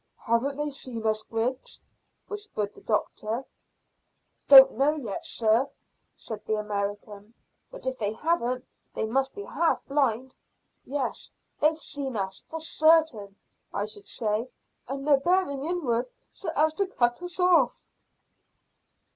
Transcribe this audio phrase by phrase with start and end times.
[0.23, 1.83] "Haven't they seen us, Griggs?"
[2.27, 3.45] whispered the doctor.
[4.47, 5.69] "Don't know yet, sir,"
[6.15, 7.35] said the American,
[7.69, 10.35] "but if they haven't they must be half blind.
[10.85, 13.35] Yes, they've seen us, for certain,
[13.71, 14.49] I should say,
[14.87, 17.79] and they're bearing inward so as to cut us off."